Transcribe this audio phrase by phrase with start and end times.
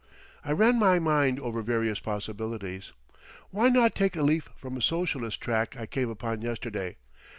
[0.43, 2.91] I ran my mind over various possibilities.
[3.51, 6.97] "Why not take a leaf from a socialist tract I came upon yesterday.